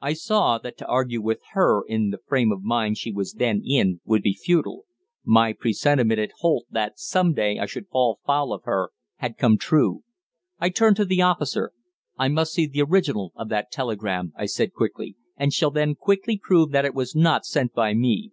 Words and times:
I 0.00 0.14
saw 0.14 0.56
that 0.56 0.78
to 0.78 0.86
argue 0.86 1.20
with 1.20 1.40
her 1.50 1.82
in 1.86 2.08
the 2.08 2.18
frame 2.26 2.50
of 2.50 2.62
mind 2.62 2.96
she 2.96 3.12
was 3.12 3.34
then 3.34 3.60
in 3.62 4.00
would 4.06 4.22
be 4.22 4.32
futile 4.32 4.86
my 5.22 5.52
presentiment 5.52 6.18
at 6.18 6.30
Holt 6.38 6.64
that 6.70 6.98
some 6.98 7.34
day 7.34 7.58
I 7.58 7.66
should 7.66 7.86
fall 7.88 8.20
foul 8.24 8.54
of 8.54 8.62
her 8.64 8.88
had 9.16 9.36
come 9.36 9.58
true! 9.58 10.02
I 10.58 10.70
turned 10.70 10.96
to 10.96 11.04
the 11.04 11.20
officer. 11.20 11.72
"I 12.16 12.28
must 12.28 12.54
see 12.54 12.64
the 12.66 12.80
original 12.80 13.32
of 13.36 13.50
that 13.50 13.70
telegram," 13.70 14.32
I 14.34 14.46
said 14.46 14.72
quickly, 14.72 15.14
"and 15.36 15.52
shall 15.52 15.70
then 15.70 15.94
quickly 15.94 16.38
prove 16.42 16.70
that 16.70 16.86
it 16.86 16.94
was 16.94 17.14
not 17.14 17.44
sent 17.44 17.74
by 17.74 17.92
me. 17.92 18.28